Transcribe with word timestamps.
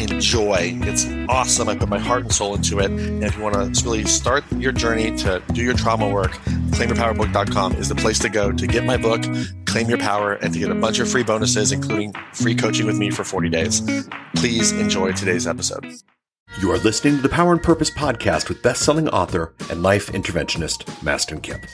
enjoy. 0.00 0.78
It's 0.82 1.06
awesome. 1.28 1.68
I 1.68 1.76
put 1.76 1.88
my 1.88 1.98
heart 1.98 2.22
and 2.22 2.32
soul 2.32 2.54
into 2.54 2.78
it. 2.78 2.90
And 2.90 3.24
if 3.24 3.36
you 3.36 3.42
want 3.42 3.74
to 3.74 3.84
really 3.84 4.04
start 4.04 4.44
your 4.52 4.72
journey 4.72 5.16
to 5.18 5.42
do 5.52 5.62
your 5.62 5.74
trauma 5.74 6.08
work, 6.08 6.32
claimyourpowerbook.com 6.70 7.74
is 7.74 7.88
the 7.88 7.94
place 7.94 8.18
to 8.20 8.28
go 8.28 8.52
to 8.52 8.66
get 8.66 8.84
my 8.84 8.96
book, 8.96 9.22
Claim 9.66 9.88
Your 9.88 9.98
Power, 9.98 10.34
and 10.34 10.52
to 10.52 10.58
get 10.58 10.70
a 10.70 10.74
bunch 10.74 10.98
of 10.98 11.10
free 11.10 11.22
bonuses, 11.22 11.72
including 11.72 12.12
free 12.32 12.54
coaching 12.54 12.86
with 12.86 12.96
me 12.96 13.10
for 13.10 13.24
40 13.24 13.48
days. 13.48 13.82
Please 14.36 14.72
enjoy 14.72 15.12
today's 15.12 15.46
episode. 15.46 15.86
You 16.60 16.72
are 16.72 16.78
listening 16.78 17.16
to 17.16 17.22
the 17.22 17.28
Power 17.28 17.52
and 17.52 17.62
Purpose 17.62 17.90
podcast 17.90 18.48
with 18.48 18.62
best-selling 18.62 19.08
author 19.10 19.54
and 19.70 19.82
life 19.82 20.10
interventionist 20.12 20.84
Mastin 21.02 21.42
Kipp. 21.42 21.66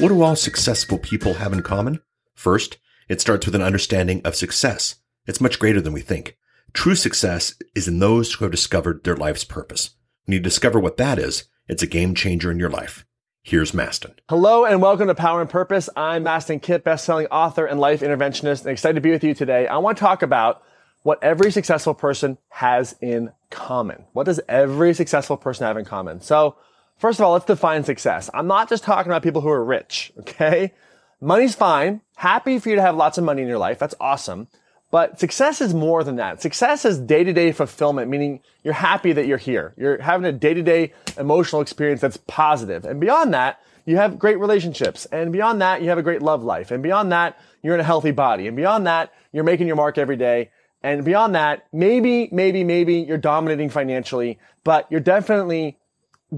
What 0.00 0.08
do 0.08 0.22
all 0.22 0.36
successful 0.36 0.98
people 0.98 1.34
have 1.34 1.52
in 1.52 1.62
common? 1.62 2.00
First, 2.34 2.76
it 3.08 3.20
starts 3.20 3.46
with 3.46 3.54
an 3.54 3.62
understanding 3.62 4.20
of 4.24 4.36
success. 4.36 4.96
It's 5.26 5.40
much 5.40 5.58
greater 5.58 5.80
than 5.80 5.92
we 5.92 6.02
think. 6.02 6.36
True 6.74 6.94
success 6.94 7.54
is 7.74 7.88
in 7.88 7.98
those 7.98 8.34
who 8.34 8.44
have 8.44 8.52
discovered 8.52 9.02
their 9.02 9.16
life's 9.16 9.44
purpose. 9.44 9.90
When 10.26 10.34
you 10.34 10.40
discover 10.40 10.78
what 10.78 10.98
that 10.98 11.18
is, 11.18 11.44
it's 11.66 11.82
a 11.82 11.86
game 11.86 12.14
changer 12.14 12.50
in 12.50 12.58
your 12.58 12.68
life. 12.68 13.06
Here's 13.42 13.72
Mastin. 13.72 14.12
Hello 14.28 14.66
and 14.66 14.82
welcome 14.82 15.08
to 15.08 15.14
Power 15.14 15.40
and 15.40 15.48
Purpose. 15.48 15.88
I'm 15.96 16.24
Mastin 16.24 16.60
Kipp, 16.60 16.84
best-selling 16.84 17.26
author 17.28 17.64
and 17.64 17.80
life 17.80 18.00
interventionist, 18.02 18.60
and 18.60 18.70
excited 18.70 18.96
to 18.96 19.00
be 19.00 19.10
with 19.10 19.24
you 19.24 19.32
today. 19.34 19.66
I 19.66 19.78
want 19.78 19.96
to 19.96 20.02
talk 20.02 20.22
about 20.22 20.62
what 21.02 21.22
every 21.24 21.50
successful 21.50 21.94
person 21.94 22.36
has 22.50 22.94
in 23.00 23.32
common. 23.50 24.04
What 24.12 24.24
does 24.24 24.40
every 24.48 24.92
successful 24.92 25.38
person 25.38 25.66
have 25.66 25.78
in 25.78 25.86
common? 25.86 26.20
So, 26.20 26.56
first 26.98 27.18
of 27.18 27.24
all, 27.24 27.32
let's 27.32 27.46
define 27.46 27.84
success. 27.84 28.28
I'm 28.34 28.46
not 28.46 28.68
just 28.68 28.84
talking 28.84 29.10
about 29.10 29.22
people 29.22 29.40
who 29.40 29.48
are 29.48 29.64
rich, 29.64 30.12
okay? 30.20 30.74
Money's 31.20 31.54
fine. 31.54 32.02
Happy 32.16 32.58
for 32.58 32.68
you 32.68 32.76
to 32.76 32.82
have 32.82 32.94
lots 32.94 33.16
of 33.16 33.24
money 33.24 33.40
in 33.40 33.48
your 33.48 33.58
life. 33.58 33.78
That's 33.78 33.94
awesome. 33.98 34.48
But 34.90 35.20
success 35.20 35.60
is 35.60 35.74
more 35.74 36.02
than 36.02 36.16
that. 36.16 36.40
Success 36.40 36.86
is 36.86 36.98
day-to-day 36.98 37.52
fulfillment, 37.52 38.10
meaning 38.10 38.40
you're 38.64 38.72
happy 38.72 39.12
that 39.12 39.26
you're 39.26 39.36
here. 39.36 39.74
You're 39.76 40.00
having 40.00 40.24
a 40.24 40.32
day-to-day 40.32 40.94
emotional 41.18 41.60
experience 41.60 42.00
that's 42.00 42.16
positive. 42.26 42.86
And 42.86 42.98
beyond 42.98 43.34
that, 43.34 43.60
you 43.84 43.96
have 43.96 44.18
great 44.18 44.38
relationships. 44.38 45.06
And 45.06 45.30
beyond 45.30 45.60
that, 45.60 45.82
you 45.82 45.90
have 45.90 45.98
a 45.98 46.02
great 46.02 46.22
love 46.22 46.42
life. 46.42 46.70
And 46.70 46.82
beyond 46.82 47.12
that, 47.12 47.38
you're 47.62 47.74
in 47.74 47.80
a 47.80 47.84
healthy 47.84 48.12
body. 48.12 48.46
And 48.46 48.56
beyond 48.56 48.86
that, 48.86 49.12
you're 49.32 49.44
making 49.44 49.66
your 49.66 49.76
mark 49.76 49.98
every 49.98 50.16
day. 50.16 50.50
And 50.82 51.04
beyond 51.04 51.34
that, 51.34 51.66
maybe, 51.72 52.28
maybe, 52.32 52.64
maybe 52.64 52.94
you're 53.00 53.18
dominating 53.18 53.68
financially, 53.68 54.38
but 54.64 54.86
you're 54.90 55.00
definitely, 55.00 55.76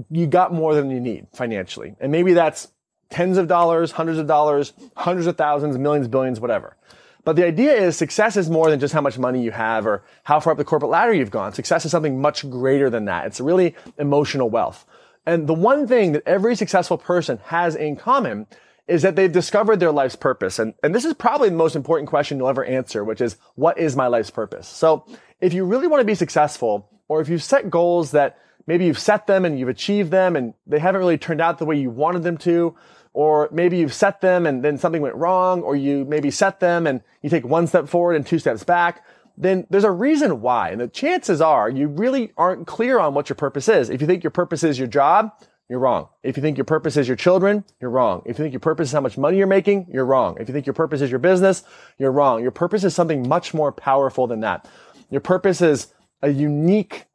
you 0.09 0.27
got 0.27 0.53
more 0.53 0.73
than 0.75 0.89
you 0.89 0.99
need 0.99 1.27
financially. 1.31 1.95
And 1.99 2.11
maybe 2.11 2.33
that's 2.33 2.69
tens 3.09 3.37
of 3.37 3.47
dollars, 3.47 3.91
hundreds 3.91 4.17
of 4.17 4.27
dollars, 4.27 4.73
hundreds 4.97 5.27
of 5.27 5.37
thousands, 5.37 5.77
millions, 5.77 6.07
billions, 6.07 6.39
whatever. 6.39 6.75
But 7.23 7.35
the 7.35 7.45
idea 7.45 7.73
is 7.73 7.97
success 7.97 8.35
is 8.35 8.49
more 8.49 8.69
than 8.69 8.79
just 8.79 8.93
how 8.93 9.01
much 9.01 9.17
money 9.17 9.43
you 9.43 9.51
have 9.51 9.85
or 9.85 10.03
how 10.23 10.39
far 10.39 10.53
up 10.53 10.57
the 10.57 10.65
corporate 10.65 10.91
ladder 10.91 11.13
you've 11.13 11.31
gone. 11.31 11.53
Success 11.53 11.85
is 11.85 11.91
something 11.91 12.19
much 12.19 12.49
greater 12.49 12.89
than 12.89 13.05
that. 13.05 13.27
It's 13.27 13.39
really 13.39 13.75
emotional 13.97 14.49
wealth. 14.49 14.85
And 15.25 15.45
the 15.47 15.53
one 15.53 15.87
thing 15.87 16.13
that 16.13 16.23
every 16.25 16.55
successful 16.55 16.97
person 16.97 17.39
has 17.45 17.75
in 17.75 17.95
common 17.95 18.47
is 18.87 19.03
that 19.03 19.15
they've 19.15 19.31
discovered 19.31 19.79
their 19.79 19.91
life's 19.91 20.15
purpose. 20.15 20.57
And, 20.57 20.73
and 20.83 20.95
this 20.95 21.05
is 21.05 21.13
probably 21.13 21.49
the 21.49 21.55
most 21.55 21.75
important 21.75 22.09
question 22.09 22.39
you'll 22.39 22.49
ever 22.49 22.65
answer, 22.65 23.03
which 23.03 23.21
is, 23.21 23.37
what 23.55 23.77
is 23.77 23.95
my 23.95 24.07
life's 24.07 24.31
purpose? 24.31 24.67
So 24.67 25.05
if 25.39 25.53
you 25.53 25.63
really 25.63 25.87
want 25.87 26.01
to 26.01 26.05
be 26.05 26.15
successful, 26.15 26.89
or 27.07 27.21
if 27.21 27.29
you've 27.29 27.43
set 27.43 27.69
goals 27.69 28.11
that 28.11 28.39
maybe 28.65 28.85
you've 28.85 28.99
set 28.99 29.27
them 29.27 29.45
and 29.45 29.59
you've 29.59 29.69
achieved 29.69 30.11
them 30.11 30.35
and 30.35 30.53
they 30.65 30.79
haven't 30.79 30.99
really 30.99 31.17
turned 31.17 31.41
out 31.41 31.59
the 31.59 31.65
way 31.65 31.77
you 31.77 31.89
wanted 31.91 32.23
them 32.23 32.37
to, 32.39 32.75
or 33.13 33.49
maybe 33.51 33.77
you've 33.77 33.93
set 33.93 34.21
them 34.21 34.45
and 34.45 34.63
then 34.63 34.77
something 34.77 35.01
went 35.01 35.15
wrong, 35.15 35.61
or 35.61 35.75
you 35.75 36.05
maybe 36.05 36.31
set 36.31 36.59
them 36.59 36.87
and 36.87 37.01
you 37.21 37.29
take 37.29 37.45
one 37.45 37.67
step 37.67 37.87
forward 37.87 38.15
and 38.15 38.25
two 38.25 38.39
steps 38.39 38.63
back, 38.63 39.05
then 39.37 39.65
there's 39.69 39.83
a 39.83 39.91
reason 39.91 40.41
why. 40.41 40.69
And 40.69 40.81
the 40.81 40.87
chances 40.87 41.41
are 41.41 41.69
you 41.69 41.87
really 41.87 42.31
aren't 42.37 42.67
clear 42.67 42.99
on 42.99 43.13
what 43.13 43.29
your 43.29 43.35
purpose 43.35 43.67
is. 43.67 43.89
If 43.89 44.01
you 44.01 44.07
think 44.07 44.23
your 44.23 44.31
purpose 44.31 44.63
is 44.63 44.77
your 44.77 44.87
job, 44.87 45.31
you're 45.67 45.79
wrong. 45.79 46.09
If 46.21 46.35
you 46.35 46.43
think 46.43 46.57
your 46.57 46.65
purpose 46.65 46.97
is 46.97 47.07
your 47.07 47.15
children, 47.15 47.63
you're 47.79 47.89
wrong. 47.89 48.23
If 48.25 48.37
you 48.37 48.43
think 48.43 48.53
your 48.53 48.59
purpose 48.59 48.89
is 48.89 48.93
how 48.93 48.99
much 48.99 49.17
money 49.17 49.37
you're 49.37 49.47
making, 49.47 49.87
you're 49.89 50.05
wrong. 50.05 50.37
If 50.39 50.49
you 50.49 50.53
think 50.53 50.65
your 50.65 50.73
purpose 50.73 51.01
is 51.01 51.09
your 51.09 51.19
business, 51.19 51.63
you're 51.97 52.11
wrong. 52.11 52.41
Your 52.41 52.51
purpose 52.51 52.83
is 52.83 52.93
something 52.93 53.27
much 53.27 53.53
more 53.53 53.71
powerful 53.71 54.27
than 54.27 54.41
that. 54.41 54.67
Your 55.09 55.21
purpose 55.21 55.61
is 55.61 55.93
a 56.21 56.29
unique 56.29 57.05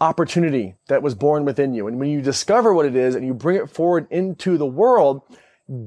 opportunity 0.00 0.76
that 0.88 1.02
was 1.02 1.14
born 1.14 1.44
within 1.44 1.74
you. 1.74 1.86
And 1.88 1.98
when 1.98 2.08
you 2.08 2.20
discover 2.20 2.72
what 2.72 2.86
it 2.86 2.96
is 2.96 3.14
and 3.14 3.26
you 3.26 3.34
bring 3.34 3.56
it 3.56 3.70
forward 3.70 4.06
into 4.10 4.56
the 4.58 4.66
world, 4.66 5.22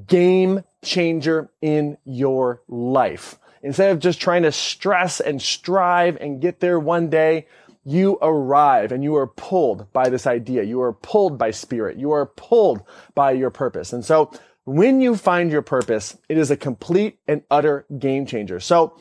game 0.07 0.63
changer 0.83 1.49
in 1.61 1.97
your 2.05 2.61
life. 2.67 3.39
Instead 3.61 3.91
of 3.91 3.99
just 3.99 4.21
trying 4.21 4.43
to 4.43 4.51
stress 4.51 5.19
and 5.19 5.41
strive 5.41 6.17
and 6.17 6.41
get 6.41 6.59
there 6.59 6.79
one 6.79 7.09
day, 7.09 7.47
you 7.83 8.17
arrive 8.21 8.91
and 8.91 9.03
you 9.03 9.15
are 9.15 9.27
pulled 9.27 9.91
by 9.91 10.09
this 10.09 10.27
idea. 10.27 10.63
You 10.63 10.81
are 10.81 10.93
pulled 10.93 11.37
by 11.37 11.51
spirit. 11.51 11.97
You 11.97 12.11
are 12.11 12.25
pulled 12.25 12.81
by 13.15 13.31
your 13.31 13.49
purpose. 13.49 13.93
And 13.93 14.05
so 14.05 14.31
when 14.65 15.01
you 15.01 15.15
find 15.15 15.51
your 15.51 15.61
purpose, 15.61 16.17
it 16.29 16.37
is 16.37 16.51
a 16.51 16.57
complete 16.57 17.19
and 17.27 17.41
utter 17.49 17.85
game 17.97 18.25
changer. 18.25 18.59
So 18.59 18.97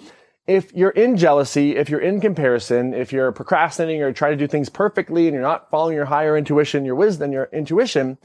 if 0.47 0.72
you're 0.72 0.91
in 0.91 1.17
jealousy, 1.17 1.77
if 1.77 1.91
you're 1.91 2.00
in 2.00 2.21
comparison, 2.21 2.94
if 2.94 3.12
you're 3.12 3.33
procrastinating 3.33 4.03
or 4.03 4.12
trying 4.12 4.33
to 4.33 4.38
do 4.38 4.49
things 4.49 4.71
perfectly 4.71 5.27
and 5.27 5.34
you're 5.34 5.43
not 5.43 5.71
following 5.71 5.94
your 5.94 6.06
higher 6.06 6.37
intuition, 6.38 6.87
your 6.87 6.94
wisdom, 6.94 7.33
your 7.33 7.50
intuition, 7.53 8.17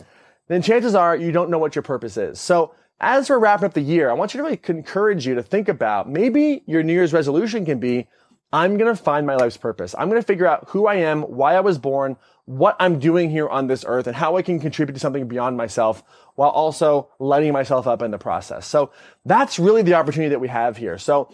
then 0.48 0.62
chances 0.62 0.96
are 0.96 1.16
you 1.16 1.32
don't 1.32 1.50
know 1.50 1.58
what 1.58 1.76
your 1.76 1.84
purpose 1.84 2.18
is. 2.18 2.40
So 2.40 2.74
as 3.00 3.30
we're 3.30 3.40
wrapping 3.40 3.66
up 3.66 3.74
the 3.74 3.82
year, 3.82 4.10
I 4.10 4.14
want 4.14 4.34
you 4.34 4.40
to 4.40 4.44
really 4.44 4.60
encourage 4.68 5.28
you 5.28 5.36
to 5.36 5.44
think 5.44 5.68
about 5.70 6.10
maybe 6.10 6.64
your 6.66 6.84
New 6.84 6.94
Year's 6.94 7.14
resolution 7.14 7.66
can 7.66 7.80
be, 7.80 8.08
I'm 8.52 8.78
going 8.78 8.96
to 8.96 9.02
find 9.02 9.26
my 9.26 9.36
life's 9.36 9.58
purpose. 9.58 9.96
I'm 9.98 10.10
going 10.10 10.22
to 10.22 10.26
figure 10.26 10.48
out 10.48 10.70
who 10.70 10.86
I 10.86 10.96
am, 10.96 11.24
why 11.24 11.56
I 11.56 11.62
was 11.62 11.78
born, 11.78 12.18
what 12.46 12.76
I'm 12.80 13.00
doing 13.00 13.30
here 13.30 13.50
on 13.50 13.68
this 13.68 13.84
earth, 13.88 14.06
and 14.06 14.16
how 14.16 14.38
I 14.38 14.42
can 14.42 14.60
contribute 14.60 14.94
to 14.94 15.00
something 15.00 15.28
beyond 15.28 15.58
myself 15.58 16.04
while 16.36 16.50
also 16.50 17.10
lighting 17.20 17.52
myself 17.52 17.88
up 17.88 18.02
in 18.02 18.12
the 18.12 18.18
process. 18.18 18.68
So 18.68 18.92
that's 19.26 19.58
really 19.58 19.82
the 19.82 19.96
opportunity 19.96 20.30
that 20.30 20.40
we 20.40 20.50
have 20.50 20.78
here. 20.78 20.98
So 20.98 21.34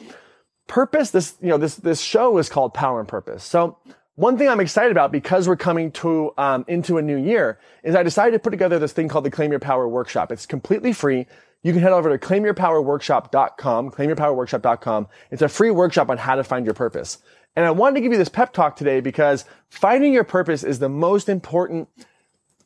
purpose, 0.68 1.12
this, 1.12 1.36
you 1.42 1.50
know, 1.50 1.58
this, 1.58 1.76
this 1.76 2.00
show 2.00 2.38
is 2.38 2.48
called 2.48 2.74
Power 2.74 3.00
and 3.00 3.08
Purpose. 3.08 3.44
So 3.44 3.78
one 4.20 4.38
thing 4.38 4.50
I'm 4.50 4.60
excited 4.60 4.92
about 4.92 5.14
because 5.14 5.48
we're 5.48 5.56
coming 5.56 5.92
to 5.94 6.34
um, 6.38 6.66
into 6.68 6.98
a 6.98 7.02
new 7.02 7.16
year 7.16 7.58
is 7.84 7.96
I 7.96 8.04
decided 8.04 8.34
to 8.34 8.40
put 8.40 8.50
together 8.50 8.78
this 8.78 8.92
thing 8.92 9.08
called 9.08 9.24
the 9.24 9.32
Claim 9.32 9.50
Your 9.50 9.62
Power 9.62 9.88
Workshop. 9.88 10.30
It's 10.30 10.46
completely 10.46 10.92
free. 10.92 11.26
You 11.64 11.72
can 11.72 11.82
head 11.82 11.94
over 11.94 12.10
to 12.10 12.28
claimyourpowerworkshop.com, 12.28 13.92
claimyourpowerworkshop.com. 13.92 15.08
It's 15.32 15.42
a 15.42 15.48
free 15.48 15.72
workshop 15.72 16.10
on 16.10 16.18
how 16.18 16.36
to 16.36 16.44
find 16.44 16.66
your 16.66 16.74
purpose. 16.74 17.20
And 17.56 17.66
I 17.66 17.72
wanted 17.72 17.96
to 17.96 18.02
give 18.02 18.12
you 18.12 18.18
this 18.18 18.28
pep 18.28 18.52
talk 18.52 18.76
today 18.76 19.00
because 19.00 19.46
finding 19.70 20.12
your 20.12 20.26
purpose 20.26 20.66
is 20.66 20.80
the 20.80 20.90
most 20.90 21.30
important 21.30 21.88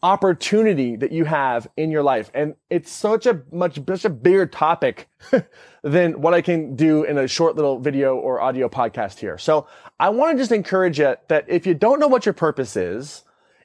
opportunity 0.04 0.98
that 0.98 1.14
you 1.14 1.24
have 1.24 1.68
in 1.78 1.90
your 1.90 2.04
life. 2.04 2.30
And 2.34 2.56
it's 2.70 2.92
such 2.92 3.26
a 3.26 3.42
much, 3.52 3.80
such 3.88 4.06
a 4.06 4.10
bigger 4.10 4.46
topic 4.46 5.10
than 5.82 6.22
what 6.22 6.34
I 6.34 6.42
can 6.42 6.76
do 6.76 7.04
in 7.04 7.18
a 7.18 7.28
short 7.28 7.56
little 7.56 7.80
video 7.80 8.18
or 8.18 8.42
audio 8.42 8.68
podcast 8.68 9.20
here. 9.20 9.38
So 9.38 9.66
I 10.00 10.10
want 10.10 10.34
to 10.34 10.42
just 10.42 10.52
encourage 10.52 11.00
you 11.00 11.16
that 11.30 11.46
if 11.48 11.66
you 11.66 11.74
don't 11.74 12.00
know 12.00 12.10
what 12.10 12.26
your 12.26 12.34
purpose 12.34 12.76
is, 12.76 13.24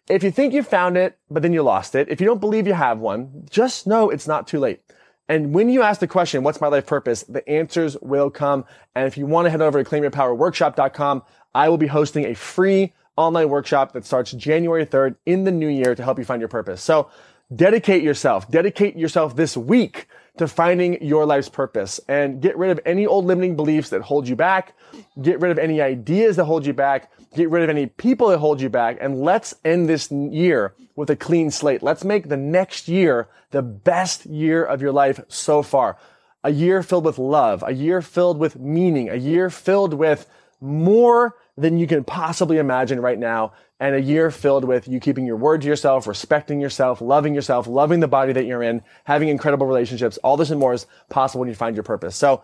if 0.09 0.22
you 0.22 0.31
think 0.31 0.54
you 0.54 0.62
found 0.62 0.97
it, 0.97 1.19
but 1.28 1.43
then 1.43 1.53
you 1.53 1.62
lost 1.62 1.94
it, 1.94 2.09
if 2.09 2.21
you 2.21 2.27
don't 2.27 2.41
believe 2.41 2.66
you 2.66 2.72
have 2.72 3.00
one, 3.00 3.47
just 3.50 3.87
know 3.87 4.09
it's 4.09 4.28
not 4.28 4.47
too 4.47 4.60
late. 4.60 4.81
And 5.28 5.53
when 5.53 5.69
you 5.69 5.82
ask 5.82 6.00
the 6.00 6.06
question, 6.06 6.43
what's 6.43 6.60
my 6.60 6.69
life 6.69 6.86
purpose? 6.86 7.24
The 7.24 7.47
answers 7.48 7.98
will 8.01 8.30
come. 8.30 8.65
And 8.95 9.07
if 9.07 9.18
you 9.18 9.27
want 9.27 9.45
to 9.47 9.51
head 9.51 9.60
over 9.60 9.83
to 9.83 9.91
claimyourpowerworkshop.com, 9.91 11.22
I 11.54 11.68
will 11.68 11.77
be 11.77 11.89
hosting 11.89 12.24
a 12.24 12.34
free 12.34 12.95
online 13.18 13.48
workshop 13.48 13.92
that 13.92 14.04
starts 14.04 14.30
January 14.32 14.86
3rd 14.86 15.16
in 15.26 15.42
the 15.42 15.50
new 15.50 15.68
year 15.68 15.94
to 15.94 16.03
help 16.04 16.18
you 16.18 16.24
find 16.24 16.41
your 16.41 16.48
purpose. 16.48 16.80
So 16.80 17.10
dedicate 17.54 18.03
yourself, 18.03 18.48
dedicate 18.48 18.97
yourself 18.97 19.34
this 19.34 19.56
week 19.56 20.06
to 20.38 20.47
finding 20.47 21.04
your 21.04 21.26
life's 21.26 21.48
purpose 21.48 21.98
and 22.09 22.41
get 22.41 22.56
rid 22.56 22.70
of 22.70 22.78
any 22.86 23.06
old 23.06 23.24
limiting 23.24 23.56
beliefs 23.56 23.91
that 23.91 24.03
hold 24.03 24.28
you 24.28 24.36
back. 24.36 24.74
Get 25.20 25.41
rid 25.41 25.50
of 25.50 25.59
any 25.59 25.80
ideas 25.80 26.36
that 26.36 26.44
hold 26.44 26.65
you 26.65 26.72
back. 26.72 27.10
Get 27.34 27.50
rid 27.50 27.65
of 27.65 27.70
any 27.70 27.86
people 27.86 28.28
that 28.28 28.38
hold 28.38 28.60
you 28.60 28.68
back. 28.68 28.98
And 29.00 29.20
let's 29.20 29.53
end 29.65 29.88
this 29.88 30.12
year 30.12 30.74
with 30.94 31.10
a 31.10 31.16
clean 31.16 31.50
slate. 31.50 31.82
Let's 31.82 32.04
make 32.04 32.28
the 32.28 32.36
next 32.36 32.88
year 32.88 33.28
the 33.50 33.62
best 33.62 34.26
year 34.26 34.65
of 34.65 34.80
your 34.80 34.92
life 34.92 35.20
so 35.26 35.62
far. 35.62 35.98
A 36.44 36.50
year 36.50 36.84
filled 36.84 37.04
with 37.04 37.18
love, 37.18 37.65
a 37.66 37.72
year 37.72 38.00
filled 38.00 38.38
with 38.38 38.56
meaning, 38.56 39.09
a 39.09 39.16
year 39.16 39.50
filled 39.50 39.92
with 39.92 40.28
more 40.60 41.34
than 41.59 41.77
you 41.77 41.87
can 41.89 42.05
possibly 42.05 42.59
imagine 42.59 43.01
right 43.01 43.19
now. 43.19 43.53
And 43.81 43.95
a 43.95 44.01
year 44.01 44.31
filled 44.31 44.65
with 44.65 44.89
you 44.89 45.01
keeping 45.01 45.27
your 45.27 45.37
word 45.37 45.63
to 45.63 45.69
yourself, 45.69 46.07
respecting 46.07 46.60
yourself, 46.60 47.01
loving 47.01 47.34
yourself, 47.34 47.66
loving 47.66 48.01
the 48.01 48.09
body 48.09 48.33
that 48.33 48.45
you're 48.45 48.63
in, 48.63 48.83
having 49.05 49.28
incredible 49.28 49.66
relationships. 49.66 50.19
All 50.19 50.37
this 50.37 50.51
and 50.51 50.60
more 50.60 50.72
is 50.72 50.87
possible 51.10 51.41
when 51.41 51.49
you 51.49 51.55
find 51.55 51.77
your 51.77 51.83
purpose. 51.83 52.16
So 52.16 52.43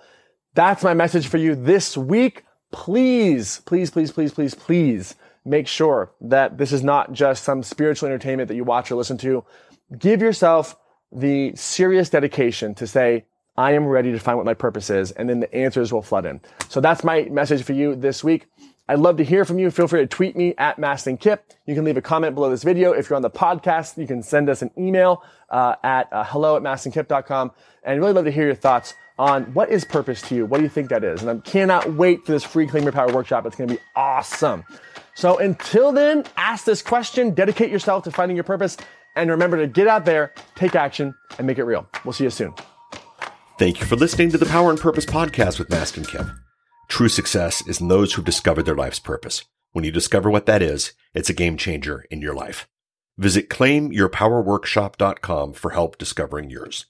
that's 0.55 0.83
my 0.83 0.95
message 0.95 1.29
for 1.29 1.39
you 1.39 1.55
this 1.55 1.97
week. 1.97 2.45
Please, 2.73 3.63
please, 3.67 3.91
please, 3.91 4.11
please, 4.11 4.33
please, 4.33 4.55
please 4.55 5.15
make 5.45 5.69
sure 5.69 6.13
that 6.21 6.59
this 6.59 6.73
is 6.73 6.83
not 6.83 7.13
just 7.13 7.45
some 7.45 7.63
spiritual 7.63 8.09
entertainment 8.09 8.49
that 8.49 8.57
you 8.57 8.65
watch 8.65 8.91
or 8.91 8.97
listen 8.97 9.19
to. 9.19 9.45
Give 9.97 10.23
yourself 10.23 10.77
the 11.13 11.55
serious 11.55 12.11
dedication 12.11 12.75
to 12.77 12.87
say, 12.87 13.27
I 13.57 13.73
am 13.73 13.87
ready 13.87 14.11
to 14.11 14.19
find 14.19 14.37
what 14.37 14.47
my 14.47 14.55
purpose 14.55 14.91
is, 14.91 15.13
and 15.13 15.29
then 15.29 15.39
the 15.39 15.55
answers 15.55 15.93
will 15.93 16.03
flood 16.03 16.27
in. 16.27 16.41
So 16.69 16.81
that's 16.81 17.05
my 17.05 17.23
message 17.31 17.63
for 17.63 17.73
you 17.73 17.95
this 17.95 18.25
week. 18.25 18.47
I'd 18.89 18.99
love 18.99 19.17
to 19.17 19.25
hear 19.25 19.45
from 19.45 19.59
you. 19.59 19.71
Feel 19.71 19.89
free 19.89 20.01
to 20.01 20.07
tweet 20.07 20.37
me 20.37 20.55
at 20.59 20.77
Mastin 20.77 21.19
Kipp. 21.19 21.53
You 21.67 21.75
can 21.75 21.85
leave 21.85 21.97
a 21.97 22.03
comment 22.03 22.35
below 22.35 22.51
this 22.51 22.63
video. 22.63 22.93
If 22.93 23.09
you're 23.09 23.17
on 23.17 23.23
the 23.23 23.31
podcast, 23.31 23.97
you 23.97 24.07
can 24.07 24.23
send 24.23 24.51
us 24.51 24.61
an 24.61 24.71
email 24.77 25.23
uh, 25.49 25.77
at 25.83 26.13
uh, 26.13 26.25
hello 26.25 26.57
at 26.57 26.63
mastinkipp.com. 26.63 27.53
And 27.83 27.93
I'd 27.95 27.99
really 27.99 28.13
love 28.13 28.27
to 28.27 28.31
hear 28.31 28.45
your 28.45 28.55
thoughts 28.55 28.95
on 29.19 29.45
what 29.55 29.71
is 29.71 29.85
purpose 29.85 30.21
to 30.23 30.35
you. 30.35 30.45
What 30.45 30.59
do 30.59 30.65
you 30.65 30.69
think 30.69 30.91
that 30.91 31.03
is? 31.03 31.23
And 31.23 31.31
I 31.31 31.37
cannot 31.49 31.95
wait 31.95 32.27
for 32.27 32.33
this 32.33 32.45
free 32.45 32.67
Claim 32.67 32.83
Your 32.83 32.93
Power 32.93 33.13
workshop. 33.13 33.47
It's 33.47 33.57
going 33.57 33.69
to 33.69 33.75
be 33.75 33.81
awesome. 33.97 34.65
So 35.15 35.39
until 35.39 35.93
then, 35.93 36.25
ask 36.37 36.65
this 36.65 36.83
question, 36.83 37.31
dedicate 37.31 37.71
yourself 37.71 38.05
to 38.05 38.11
finding 38.11 38.37
your 38.37 38.45
purpose, 38.45 38.77
and 39.17 39.31
remember 39.31 39.57
to 39.59 39.69
get 39.69 39.87
out 39.87 40.05
there, 40.05 40.35
take 40.57 40.75
action, 40.75 41.15
and 41.39 41.47
make 41.47 41.59
it 41.59 41.65
real. 41.65 41.87
We'll 42.05 42.13
see 42.13 42.25
you 42.25 42.31
soon. 42.31 42.53
Thank 43.59 43.81
you 43.81 43.87
for 43.87 43.95
listening 43.95 44.31
to 44.31 44.39
the 44.39 44.47
Power 44.47 44.71
and 44.71 44.81
Purpose 44.81 45.07
podcast 45.07 45.61
with 45.61 45.69
Mastin 45.69 46.07
Kipp. 46.07 46.27
True 46.89 47.09
success 47.09 47.67
is 47.67 47.81
in 47.81 47.89
those 47.89 48.13
who've 48.13 48.25
discovered 48.25 48.65
their 48.65 48.75
life's 48.75 48.99
purpose. 48.99 49.45
When 49.73 49.85
you 49.85 49.91
discover 49.91 50.31
what 50.31 50.47
that 50.47 50.63
is, 50.63 50.93
it's 51.15 51.29
a 51.29 51.35
game 51.35 51.57
changer 51.57 52.05
in 52.11 52.23
your 52.23 52.35
life. 52.35 52.69
Visit 53.19 53.49
claimyourpowerworkshop.com 53.49 55.53
for 55.53 55.71
help 55.71 55.99
discovering 55.99 56.51
yours. 56.51 56.87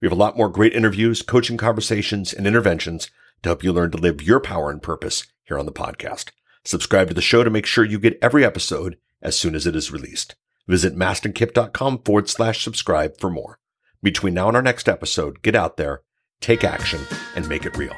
We 0.00 0.06
have 0.06 0.12
a 0.12 0.20
lot 0.20 0.36
more 0.36 0.48
great 0.48 0.74
interviews, 0.74 1.22
coaching 1.22 1.56
conversations, 1.56 2.32
and 2.32 2.46
interventions 2.46 3.10
to 3.42 3.48
help 3.48 3.64
you 3.64 3.72
learn 3.72 3.90
to 3.92 3.98
live 3.98 4.22
your 4.22 4.40
power 4.40 4.70
and 4.70 4.82
purpose 4.82 5.26
here 5.44 5.58
on 5.58 5.66
the 5.66 5.72
podcast. 5.72 6.30
Subscribe 6.64 7.08
to 7.08 7.14
the 7.14 7.22
show 7.22 7.44
to 7.44 7.50
make 7.50 7.66
sure 7.66 7.84
you 7.84 7.98
get 7.98 8.18
every 8.20 8.44
episode 8.44 8.98
as 9.22 9.38
soon 9.38 9.54
as 9.54 9.66
it 9.66 9.74
is 9.74 9.90
released. 9.90 10.36
Visit 10.66 10.94
mastinkipp.com 10.94 12.02
forward 12.04 12.28
slash 12.28 12.62
subscribe 12.62 13.18
for 13.18 13.30
more. 13.30 13.58
Between 14.02 14.34
now 14.34 14.48
and 14.48 14.56
our 14.56 14.62
next 14.62 14.88
episode, 14.88 15.42
get 15.42 15.56
out 15.56 15.76
there, 15.76 16.02
take 16.40 16.62
action, 16.62 17.00
and 17.34 17.48
make 17.48 17.64
it 17.64 17.76
real. 17.76 17.96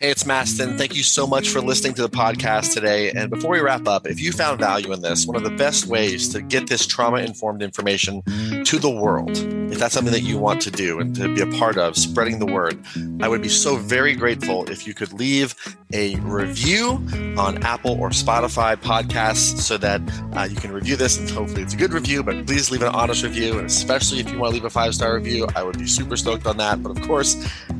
Hey, 0.00 0.10
it's 0.10 0.22
Mastin. 0.22 0.78
Thank 0.78 0.94
you 0.94 1.02
so 1.02 1.26
much 1.26 1.48
for 1.48 1.60
listening 1.60 1.92
to 1.94 2.02
the 2.02 2.08
podcast 2.08 2.72
today. 2.72 3.10
And 3.10 3.30
before 3.30 3.50
we 3.50 3.58
wrap 3.58 3.88
up, 3.88 4.06
if 4.06 4.20
you 4.20 4.30
found 4.30 4.60
value 4.60 4.92
in 4.92 5.02
this, 5.02 5.26
one 5.26 5.34
of 5.34 5.42
the 5.42 5.50
best 5.50 5.86
ways 5.86 6.28
to 6.28 6.40
get 6.40 6.68
this 6.68 6.86
trauma 6.86 7.16
informed 7.16 7.62
information 7.62 8.22
to 8.62 8.78
the 8.78 8.88
world, 8.88 9.36
if 9.72 9.80
that's 9.80 9.94
something 9.94 10.12
that 10.12 10.20
you 10.20 10.38
want 10.38 10.60
to 10.62 10.70
do 10.70 11.00
and 11.00 11.16
to 11.16 11.34
be 11.34 11.40
a 11.40 11.58
part 11.58 11.78
of, 11.78 11.96
spreading 11.96 12.38
the 12.38 12.46
word, 12.46 12.80
I 13.20 13.26
would 13.26 13.42
be 13.42 13.48
so 13.48 13.74
very 13.74 14.14
grateful 14.14 14.70
if 14.70 14.86
you 14.86 14.94
could 14.94 15.12
leave 15.14 15.56
a 15.92 16.16
review 16.16 17.02
on 17.38 17.62
Apple 17.62 17.98
or 18.00 18.10
Spotify 18.10 18.76
podcasts 18.76 19.58
so 19.60 19.78
that 19.78 20.00
uh, 20.36 20.42
you 20.44 20.56
can 20.56 20.72
review 20.72 20.96
this 20.96 21.18
and 21.18 21.28
hopefully 21.30 21.62
it's 21.62 21.74
a 21.74 21.76
good 21.76 21.92
review, 21.92 22.22
but 22.22 22.46
please 22.46 22.70
leave 22.70 22.82
an 22.82 22.88
honest 22.88 23.22
review. 23.22 23.58
And 23.58 23.66
especially 23.66 24.20
if 24.20 24.30
you 24.30 24.38
want 24.38 24.50
to 24.50 24.54
leave 24.54 24.64
a 24.64 24.70
five 24.70 24.94
star 24.94 25.14
review, 25.14 25.46
I 25.56 25.62
would 25.62 25.78
be 25.78 25.86
super 25.86 26.16
stoked 26.16 26.46
on 26.46 26.58
that. 26.58 26.82
But 26.82 26.90
of 26.90 27.02
course, 27.06 27.36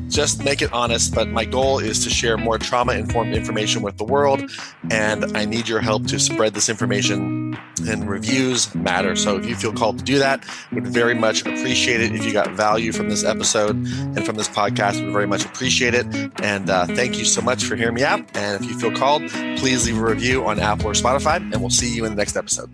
just 0.08 0.42
make 0.42 0.62
it 0.62 0.72
honest. 0.72 1.14
But 1.14 1.28
my 1.28 1.44
goal 1.44 1.78
is 1.78 2.02
to 2.04 2.10
share 2.10 2.36
more 2.38 2.58
trauma 2.58 2.94
informed 2.94 3.34
information 3.34 3.82
with 3.82 3.98
the 3.98 4.04
world. 4.04 4.42
And 4.90 5.36
I 5.36 5.44
need 5.44 5.68
your 5.68 5.80
help 5.80 6.06
to 6.08 6.18
spread 6.18 6.54
this 6.54 6.68
information 6.68 7.56
and 7.86 8.08
reviews 8.08 8.74
matter. 8.74 9.14
So 9.16 9.36
if 9.36 9.46
you 9.46 9.54
feel 9.54 9.72
called 9.72 9.98
to 9.98 10.04
do 10.04 10.18
that, 10.18 10.44
would 10.72 10.86
very 10.86 11.14
much 11.14 11.42
appreciate 11.42 12.00
it. 12.00 12.14
If 12.14 12.24
you 12.24 12.32
got 12.32 12.50
value 12.52 12.92
from 12.92 13.08
this 13.08 13.24
episode 13.24 13.76
and 13.76 14.24
from 14.24 14.36
this 14.36 14.48
podcast, 14.48 15.02
would 15.02 15.12
very 15.12 15.26
much 15.26 15.44
appreciate 15.44 15.94
it. 15.94 16.06
And 16.42 16.70
uh, 16.70 16.86
thank 16.86 17.18
you 17.18 17.24
so 17.24 17.40
much 17.40 17.64
for 17.64 17.76
hearing 17.76 17.94
me. 17.98 18.24
And 18.34 18.62
if 18.62 18.70
you 18.70 18.78
feel 18.78 18.92
called, 18.92 19.28
please 19.58 19.86
leave 19.86 19.98
a 19.98 20.04
review 20.04 20.46
on 20.46 20.58
Apple 20.58 20.86
or 20.86 20.92
Spotify, 20.92 21.36
and 21.36 21.60
we'll 21.60 21.70
see 21.70 21.94
you 21.94 22.04
in 22.04 22.12
the 22.12 22.16
next 22.16 22.36
episode. 22.36 22.70